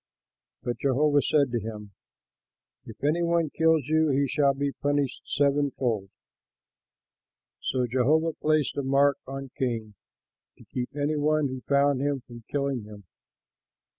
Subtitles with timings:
[0.63, 1.91] But Jehovah said to him,
[2.85, 6.09] "If any one kills you, he shall be punished sevenfold."
[7.61, 9.93] So Jehovah placed a mark on Cain,
[10.57, 13.03] to keep any one who found him from killing him.